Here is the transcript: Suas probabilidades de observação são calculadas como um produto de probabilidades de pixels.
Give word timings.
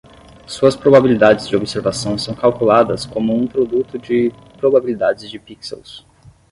Suas 0.47 0.75
probabilidades 0.75 1.47
de 1.47 1.55
observação 1.55 2.17
são 2.17 2.33
calculadas 2.33 3.05
como 3.05 3.35
um 3.35 3.45
produto 3.45 3.99
de 3.99 4.33
probabilidades 4.57 5.29
de 5.29 5.37
pixels. 5.37 6.03